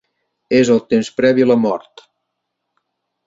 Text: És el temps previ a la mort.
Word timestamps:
És 0.59 0.71
el 0.75 0.81
temps 0.93 1.11
previ 1.19 1.45
a 1.45 1.49
la 1.51 1.57
mort. 1.67 2.03